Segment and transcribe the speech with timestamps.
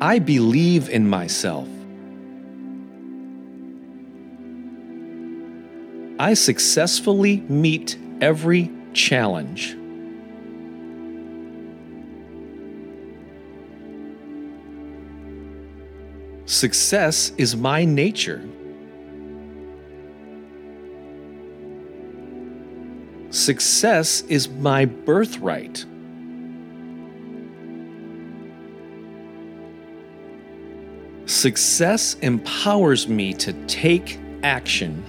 [0.00, 1.68] I believe in myself.
[6.18, 9.76] I successfully meet every challenge.
[16.46, 18.42] Success is my nature.
[23.30, 25.86] Success is my birthright.
[31.24, 35.02] Success empowers me to take action.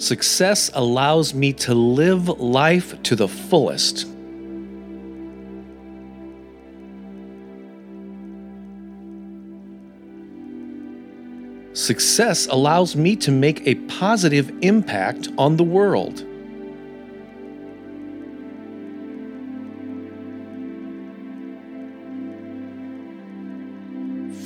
[0.00, 4.06] Success allows me to live life to the fullest.
[11.76, 16.20] Success allows me to make a positive impact on the world.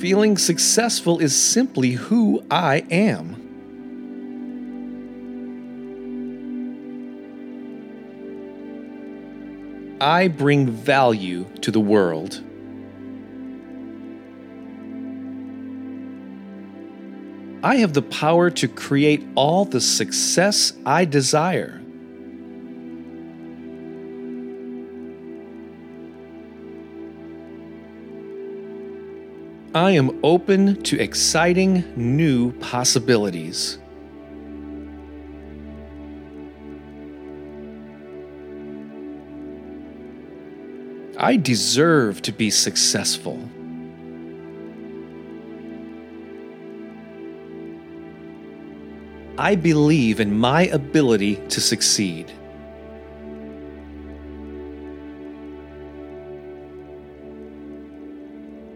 [0.01, 3.44] Feeling successful is simply who I am.
[10.05, 12.39] I bring value to the world.
[17.63, 21.81] I have the power to create all the success I desire.
[29.73, 33.79] I am open to exciting new possibilities.
[41.17, 43.39] I deserve to be successful.
[49.37, 52.31] I believe in my ability to succeed.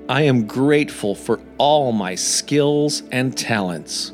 [0.10, 4.12] I am grateful for all my skills and talents.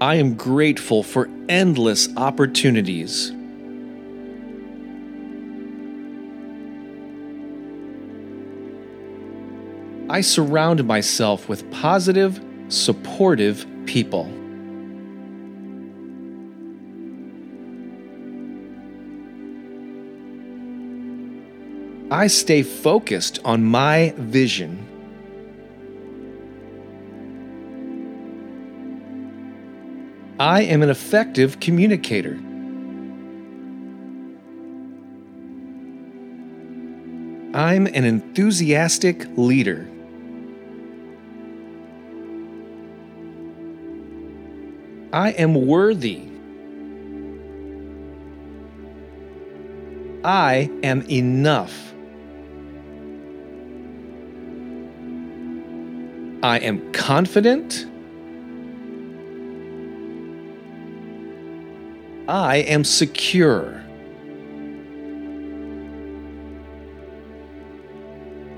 [0.00, 3.32] I am grateful for endless opportunities.
[10.08, 14.32] I surround myself with positive, supportive people.
[22.10, 24.99] I stay focused on my vision.
[30.40, 32.32] I am an effective communicator.
[37.52, 39.86] I'm an enthusiastic leader.
[45.12, 46.22] I am worthy.
[50.24, 51.92] I am enough.
[56.42, 57.84] I am confident.
[62.30, 63.82] I am secure.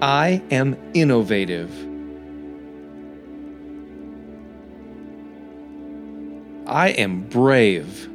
[0.02, 1.70] I am innovative.
[6.66, 8.10] I am brave.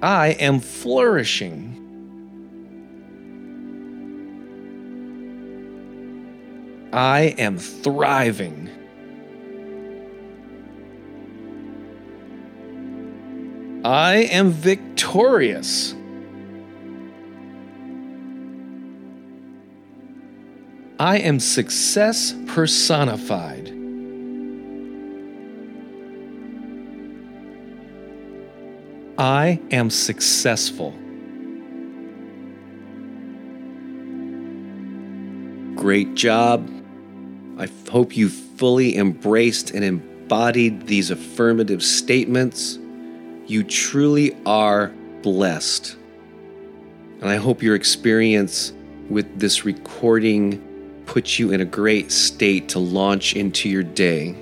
[0.00, 1.76] I am flourishing.
[6.94, 8.79] I am thriving.
[13.90, 15.96] I am victorious.
[21.00, 23.66] I am success personified.
[29.18, 30.92] I am successful.
[35.74, 36.70] Great job.
[37.58, 42.78] I hope you fully embraced and embodied these affirmative statements.
[43.46, 44.88] You truly are
[45.22, 45.96] blessed.
[47.20, 48.72] And I hope your experience
[49.08, 54.34] with this recording puts you in a great state to launch into your day.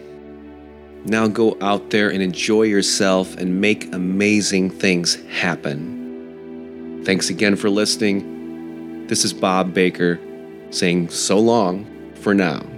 [1.05, 7.03] Now go out there and enjoy yourself and make amazing things happen.
[7.05, 9.07] Thanks again for listening.
[9.07, 10.21] This is Bob Baker
[10.71, 11.87] saying so long
[12.17, 12.78] for now.